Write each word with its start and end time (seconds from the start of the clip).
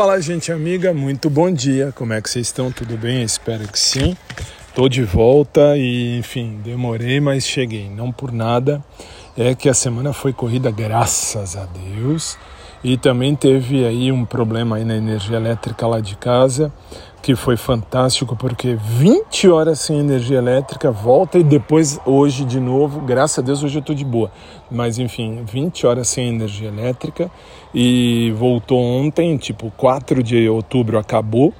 Fala, 0.00 0.18
gente 0.18 0.50
amiga, 0.50 0.94
muito 0.94 1.28
bom 1.28 1.52
dia. 1.52 1.92
Como 1.94 2.14
é 2.14 2.22
que 2.22 2.30
vocês 2.30 2.46
estão? 2.46 2.72
Tudo 2.72 2.96
bem? 2.96 3.22
Espero 3.22 3.68
que 3.68 3.78
sim. 3.78 4.16
Tô 4.74 4.88
de 4.88 5.04
volta 5.04 5.76
e, 5.76 6.16
enfim, 6.16 6.58
demorei, 6.64 7.20
mas 7.20 7.46
cheguei. 7.46 7.90
Não 7.90 8.10
por 8.10 8.32
nada. 8.32 8.82
É 9.36 9.54
que 9.54 9.68
a 9.68 9.74
semana 9.74 10.14
foi 10.14 10.32
corrida, 10.32 10.70
graças 10.70 11.54
a 11.54 11.66
Deus. 11.66 12.38
E 12.82 12.96
também 12.96 13.34
teve 13.34 13.84
aí 13.84 14.10
um 14.10 14.24
problema 14.24 14.76
aí 14.76 14.84
na 14.84 14.96
energia 14.96 15.36
elétrica 15.36 15.86
lá 15.86 16.00
de 16.00 16.16
casa, 16.16 16.72
que 17.20 17.36
foi 17.36 17.54
fantástico, 17.54 18.34
porque 18.34 18.74
20 18.74 19.48
horas 19.48 19.80
sem 19.80 19.98
energia 19.98 20.38
elétrica, 20.38 20.90
volta 20.90 21.38
e 21.38 21.42
depois 21.42 22.00
hoje 22.06 22.42
de 22.42 22.58
novo, 22.58 23.02
graças 23.02 23.38
a 23.38 23.42
Deus 23.42 23.62
hoje 23.62 23.76
eu 23.76 23.80
estou 23.80 23.94
de 23.94 24.04
boa. 24.04 24.30
Mas 24.70 24.98
enfim, 24.98 25.44
20 25.44 25.86
horas 25.86 26.08
sem 26.08 26.28
energia 26.28 26.68
elétrica 26.68 27.30
e 27.74 28.32
voltou 28.38 28.80
ontem, 28.80 29.36
tipo 29.36 29.70
4 29.76 30.22
de 30.22 30.48
outubro 30.48 30.98
acabou. 30.98 31.52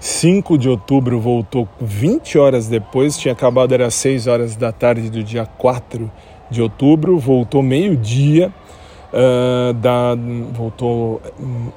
5 0.00 0.58
de 0.58 0.68
outubro 0.68 1.20
voltou 1.20 1.68
20 1.80 2.36
horas 2.36 2.66
depois, 2.66 3.16
tinha 3.16 3.32
acabado, 3.32 3.72
era 3.72 3.88
6 3.88 4.26
horas 4.26 4.56
da 4.56 4.72
tarde 4.72 5.08
do 5.08 5.22
dia 5.22 5.46
4 5.46 6.10
de 6.50 6.60
outubro, 6.60 7.16
voltou 7.16 7.62
meio-dia 7.62 8.52
Uh, 9.14 9.72
da, 9.74 10.16
voltou. 10.52 11.22
Um, 11.38 11.70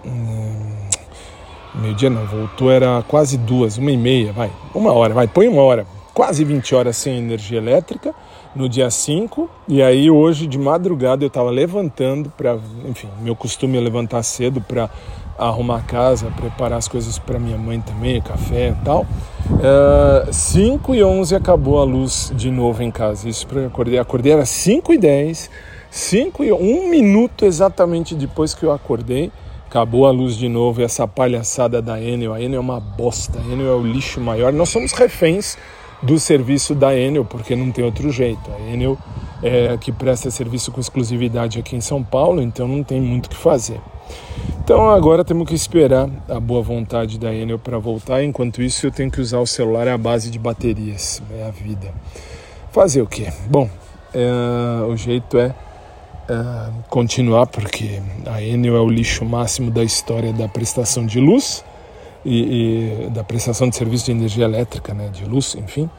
meio 1.75 1.93
dia 1.93 2.09
não, 2.09 2.25
voltou, 2.25 2.71
era 2.71 3.03
quase 3.07 3.37
duas, 3.37 3.77
uma 3.77 3.91
e 3.91 3.97
meia, 3.97 4.33
vai. 4.33 4.51
Uma 4.73 4.91
hora, 4.91 5.13
vai, 5.13 5.27
põe 5.27 5.47
uma 5.47 5.61
hora. 5.61 5.85
Quase 6.15 6.43
20 6.43 6.73
horas 6.73 6.97
sem 6.97 7.15
energia 7.15 7.59
elétrica 7.59 8.11
no 8.55 8.67
dia 8.67 8.89
5. 8.89 9.47
E 9.67 9.83
aí 9.83 10.09
hoje 10.09 10.47
de 10.47 10.57
madrugada 10.57 11.23
eu 11.23 11.27
estava 11.27 11.51
levantando 11.51 12.33
para, 12.35 12.57
enfim, 12.89 13.07
meu 13.21 13.35
costume 13.35 13.77
é 13.77 13.81
levantar 13.81 14.23
cedo 14.23 14.59
para 14.59 14.89
arrumar 15.37 15.77
a 15.77 15.81
casa, 15.81 16.33
preparar 16.35 16.79
as 16.79 16.87
coisas 16.87 17.19
para 17.19 17.37
minha 17.37 17.59
mãe 17.59 17.79
também, 17.79 18.19
café 18.19 18.69
e 18.69 18.83
tal. 18.83 19.05
Uh, 19.51 20.33
5 20.33 20.95
e 20.95 21.03
11 21.03 21.35
acabou 21.35 21.79
a 21.79 21.83
luz 21.83 22.33
de 22.35 22.49
novo 22.49 22.81
em 22.81 22.89
casa. 22.89 23.29
Isso 23.29 23.45
para 23.45 23.67
acordei, 23.67 23.99
acordei 23.99 24.33
era 24.33 24.43
5 24.43 24.91
e 24.91 24.97
10 24.97 25.51
Cinco 25.89 26.43
e 26.43 26.51
um 26.51 26.89
minuto 26.89 27.45
exatamente 27.45 28.13
depois 28.13 28.53
que 28.53 28.63
eu 28.63 28.71
acordei, 28.71 29.31
acabou 29.67 30.05
a 30.05 30.11
luz 30.11 30.35
de 30.35 30.47
novo 30.47 30.81
e 30.81 30.83
essa 30.83 31.07
palhaçada 31.07 31.81
da 31.81 32.01
Enel. 32.01 32.33
A 32.33 32.41
Enel 32.41 32.57
é 32.57 32.61
uma 32.61 32.79
bosta, 32.79 33.39
a 33.39 33.53
Enel 33.53 33.67
é 33.67 33.75
o 33.75 33.81
lixo 33.81 34.19
maior. 34.19 34.51
Nós 34.53 34.69
somos 34.69 34.91
reféns 34.91 35.57
do 36.01 36.19
serviço 36.19 36.75
da 36.75 36.95
Enel, 36.95 37.25
porque 37.25 37.55
não 37.55 37.71
tem 37.71 37.83
outro 37.83 38.11
jeito. 38.11 38.49
A 38.51 38.71
Enel 38.71 38.97
é 39.41 39.77
que 39.77 39.91
presta 39.91 40.29
serviço 40.31 40.71
com 40.71 40.79
exclusividade 40.79 41.59
aqui 41.59 41.75
em 41.75 41.81
São 41.81 42.03
Paulo, 42.03 42.41
então 42.41 42.67
não 42.67 42.83
tem 42.83 42.99
muito 42.99 43.27
o 43.27 43.29
que 43.29 43.35
fazer. 43.35 43.79
Então 44.63 44.89
agora 44.89 45.23
temos 45.23 45.47
que 45.47 45.55
esperar 45.55 46.09
a 46.27 46.39
boa 46.39 46.61
vontade 46.61 47.17
da 47.17 47.33
Enel 47.33 47.57
para 47.57 47.77
voltar. 47.77 48.23
Enquanto 48.23 48.61
isso, 48.61 48.85
eu 48.85 48.91
tenho 48.91 49.09
que 49.09 49.21
usar 49.21 49.39
o 49.39 49.47
celular 49.47 49.87
à 49.87 49.97
base 49.97 50.29
de 50.29 50.37
baterias. 50.37 51.21
É 51.31 51.47
a 51.47 51.51
vida. 51.51 51.93
Fazer 52.71 53.01
o 53.01 53.07
quê? 53.07 53.31
Bom, 53.49 53.69
é, 54.13 54.83
o 54.85 54.95
jeito 54.97 55.37
é 55.37 55.55
uh, 56.29 56.73
continuar, 56.89 57.47
porque 57.47 58.01
a 58.25 58.41
Enel 58.41 58.75
é 58.75 58.79
o 58.79 58.89
lixo 58.89 59.25
máximo 59.25 59.71
da 59.71 59.83
história 59.83 60.31
da 60.33 60.47
prestação 60.47 61.05
de 61.05 61.19
luz 61.19 61.63
e, 62.25 63.05
e 63.05 63.09
da 63.09 63.23
prestação 63.23 63.69
de 63.69 63.75
serviço 63.75 64.05
de 64.05 64.11
energia 64.11 64.45
elétrica, 64.45 64.93
né, 64.93 65.09
de 65.09 65.25
luz, 65.25 65.55
enfim. 65.55 65.89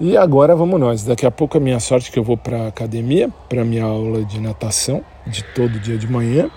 E 0.00 0.16
agora 0.16 0.56
vamos 0.56 0.80
nós. 0.80 1.04
Daqui 1.04 1.24
a 1.24 1.30
pouco 1.30 1.58
a 1.58 1.60
minha 1.60 1.78
sorte 1.78 2.08
é 2.08 2.12
que 2.12 2.18
eu 2.18 2.24
vou 2.24 2.36
para 2.36 2.66
academia, 2.66 3.30
para 3.48 3.64
minha 3.64 3.84
aula 3.84 4.24
de 4.24 4.40
natação, 4.40 5.02
de 5.26 5.44
todo 5.54 5.78
dia 5.78 5.96
de 5.96 6.10
manhã. 6.10 6.50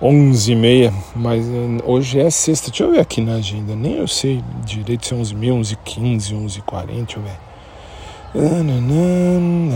11h30, 0.00 0.92
mas 1.14 1.46
eh, 1.46 1.82
hoje 1.84 2.20
é 2.20 2.30
sexta. 2.30 2.70
Deixa 2.70 2.84
eu 2.84 2.92
ver 2.92 3.00
aqui 3.00 3.20
na 3.20 3.34
agenda. 3.34 3.76
Nem 3.76 3.98
eu 3.98 4.08
sei 4.08 4.42
direito 4.64 5.06
se 5.06 5.14
é 5.14 5.16
11h30, 5.16 5.76
11h15, 5.84 6.62
11h40. 6.64 6.86
Deixa 6.86 7.18
eu 7.18 7.22
ver. 7.22 7.38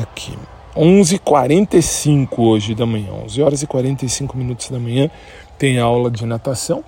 Aqui. 0.02 0.32
11h45 0.76 2.38
hoje 2.38 2.74
da 2.74 2.86
manhã, 2.86 3.12
11 3.24 3.42
horas 3.42 3.62
e 3.62 3.66
45 3.66 4.36
minutos 4.36 4.70
da 4.70 4.78
manhã, 4.78 5.10
tem 5.58 5.78
aula 5.78 6.10
de 6.10 6.24
natação 6.24 6.84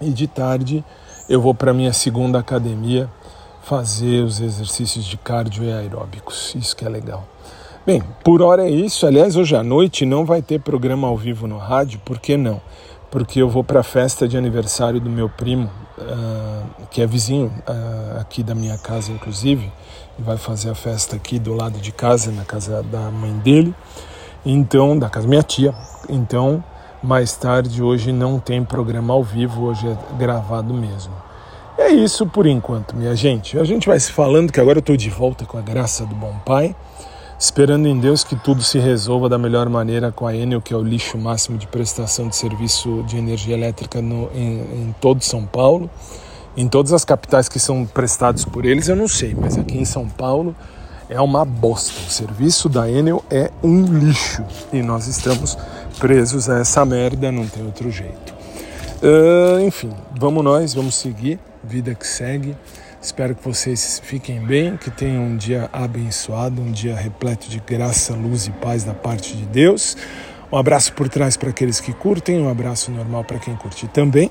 e 0.00 0.10
de 0.10 0.26
tarde 0.26 0.84
eu 1.28 1.40
vou 1.40 1.54
para 1.54 1.72
minha 1.72 1.92
segunda 1.92 2.38
academia 2.38 3.10
fazer 3.62 4.22
os 4.22 4.40
exercícios 4.40 5.04
de 5.04 5.16
cardio 5.16 5.64
e 5.64 5.72
aeróbicos. 5.72 6.54
Isso 6.54 6.76
que 6.76 6.84
é 6.84 6.88
legal. 6.88 7.26
Bem, 7.86 8.02
por 8.22 8.40
hora 8.42 8.64
é 8.64 8.70
isso. 8.70 9.06
Aliás, 9.06 9.36
hoje 9.36 9.56
à 9.56 9.62
noite 9.62 10.06
não 10.06 10.24
vai 10.24 10.40
ter 10.40 10.60
programa 10.60 11.08
ao 11.08 11.16
vivo 11.16 11.46
no 11.46 11.58
rádio, 11.58 12.00
por 12.04 12.18
que 12.18 12.36
não? 12.36 12.60
Porque 13.10 13.40
eu 13.40 13.48
vou 13.48 13.62
para 13.62 13.80
a 13.80 13.84
festa 13.84 14.26
de 14.26 14.36
aniversário 14.36 15.00
do 15.00 15.10
meu 15.10 15.28
primo, 15.28 15.70
uh, 15.98 16.86
que 16.90 17.00
é 17.00 17.06
vizinho 17.06 17.52
uh, 17.68 18.20
aqui 18.20 18.42
da 18.42 18.54
minha 18.54 18.78
casa, 18.78 19.12
inclusive 19.12 19.70
vai 20.18 20.36
fazer 20.36 20.70
a 20.70 20.74
festa 20.74 21.16
aqui 21.16 21.38
do 21.38 21.54
lado 21.54 21.78
de 21.78 21.92
casa, 21.92 22.30
na 22.30 22.44
casa 22.44 22.82
da 22.82 23.10
mãe 23.10 23.32
dele, 23.38 23.74
então, 24.44 24.98
da 24.98 25.08
casa 25.08 25.26
da 25.26 25.30
minha 25.30 25.42
tia. 25.42 25.74
Então, 26.08 26.62
mais 27.02 27.36
tarde, 27.36 27.82
hoje 27.82 28.12
não 28.12 28.38
tem 28.38 28.64
programa 28.64 29.12
ao 29.12 29.22
vivo, 29.22 29.64
hoje 29.64 29.88
é 29.88 29.96
gravado 30.16 30.72
mesmo. 30.72 31.12
É 31.76 31.88
isso 31.88 32.26
por 32.26 32.46
enquanto, 32.46 32.94
minha 32.94 33.16
gente. 33.16 33.58
A 33.58 33.64
gente 33.64 33.88
vai 33.88 33.98
se 33.98 34.12
falando 34.12 34.52
que 34.52 34.60
agora 34.60 34.78
eu 34.78 34.80
estou 34.80 34.96
de 34.96 35.10
volta 35.10 35.44
com 35.44 35.58
a 35.58 35.60
graça 35.60 36.06
do 36.06 36.14
Bom 36.14 36.34
Pai, 36.44 36.74
esperando 37.38 37.86
em 37.86 37.98
Deus 37.98 38.24
que 38.24 38.36
tudo 38.36 38.62
se 38.62 38.78
resolva 38.78 39.28
da 39.28 39.38
melhor 39.38 39.68
maneira 39.68 40.12
com 40.12 40.26
a 40.26 40.34
Enel, 40.34 40.60
que 40.60 40.72
é 40.72 40.76
o 40.76 40.82
lixo 40.82 41.18
máximo 41.18 41.58
de 41.58 41.66
prestação 41.66 42.28
de 42.28 42.36
serviço 42.36 43.02
de 43.04 43.16
energia 43.16 43.54
elétrica 43.54 44.00
no, 44.00 44.30
em, 44.34 44.60
em 44.60 44.94
todo 45.00 45.22
São 45.22 45.44
Paulo. 45.44 45.90
Em 46.56 46.68
todas 46.68 46.92
as 46.92 47.04
capitais 47.04 47.48
que 47.48 47.58
são 47.58 47.84
prestados 47.84 48.44
por 48.44 48.64
eles, 48.64 48.88
eu 48.88 48.94
não 48.94 49.08
sei, 49.08 49.34
mas 49.34 49.58
aqui 49.58 49.76
em 49.76 49.84
São 49.84 50.08
Paulo 50.08 50.54
é 51.08 51.20
uma 51.20 51.44
bosta. 51.44 51.92
O 52.06 52.10
serviço 52.10 52.68
da 52.68 52.90
Enel 52.90 53.24
é 53.30 53.50
um 53.62 53.84
lixo 53.84 54.44
e 54.72 54.82
nós 54.82 55.06
estamos 55.06 55.58
presos 55.98 56.48
a 56.48 56.58
essa 56.60 56.84
merda, 56.84 57.30
não 57.32 57.46
tem 57.46 57.64
outro 57.64 57.90
jeito. 57.90 58.34
Uh, 59.02 59.60
enfim, 59.66 59.90
vamos 60.18 60.42
nós, 60.42 60.74
vamos 60.74 60.94
seguir, 60.94 61.38
vida 61.62 61.94
que 61.94 62.06
segue. 62.06 62.56
Espero 63.04 63.34
que 63.34 63.44
vocês 63.44 64.00
fiquem 64.02 64.40
bem, 64.40 64.78
que 64.78 64.90
tenham 64.90 65.24
um 65.24 65.36
dia 65.36 65.68
abençoado, 65.70 66.62
um 66.62 66.72
dia 66.72 66.96
repleto 66.96 67.50
de 67.50 67.60
graça, 67.60 68.14
luz 68.14 68.46
e 68.46 68.50
paz 68.50 68.82
da 68.82 68.94
parte 68.94 69.36
de 69.36 69.44
Deus. 69.44 69.94
Um 70.50 70.56
abraço 70.56 70.90
por 70.94 71.06
trás 71.10 71.36
para 71.36 71.50
aqueles 71.50 71.80
que 71.80 71.92
curtem, 71.92 72.40
um 72.40 72.48
abraço 72.48 72.90
normal 72.90 73.22
para 73.22 73.38
quem 73.38 73.54
curte 73.56 73.86
também. 73.88 74.30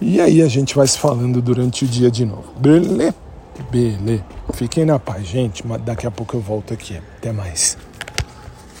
E 0.00 0.20
aí 0.20 0.42
a 0.42 0.48
gente 0.48 0.74
vai 0.74 0.88
se 0.88 0.98
falando 0.98 1.40
durante 1.40 1.84
o 1.84 1.88
dia 1.88 2.10
de 2.10 2.26
novo. 2.26 2.52
Beleza? 2.58 3.14
Beleza. 3.70 4.24
Fiquem 4.52 4.84
na 4.84 4.98
paz, 4.98 5.24
gente. 5.24 5.62
Daqui 5.84 6.04
a 6.04 6.10
pouco 6.10 6.36
eu 6.36 6.40
volto 6.40 6.74
aqui. 6.74 7.00
Até 7.18 7.30
mais. 7.30 7.78